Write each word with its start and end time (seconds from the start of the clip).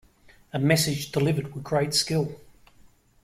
A 0.51 0.57
message 0.57 1.11
delivered 1.11 1.53
with 1.53 1.63
great 1.63 1.93
skill. 1.93 2.35